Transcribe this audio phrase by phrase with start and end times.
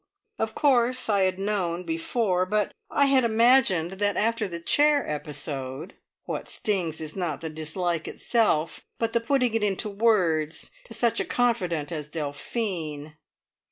[0.39, 5.93] Of course I had known before, but I had imagined that after the chair episode
[6.25, 11.19] What stings is not the dislike itself, but the putting it into words to such
[11.19, 13.13] a confidante as Delphine.